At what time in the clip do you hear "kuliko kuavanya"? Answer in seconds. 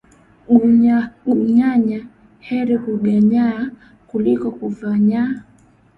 4.09-5.21